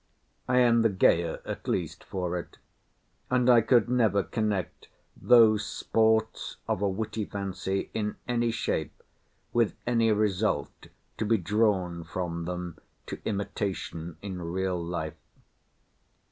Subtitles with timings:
[0.47, 2.57] I am the gayer at least for it;
[3.29, 9.03] and I could never connect those sports of a witty fancy in any shape
[9.53, 10.87] with any result
[11.19, 15.13] to be drawn from them to imitation in real life.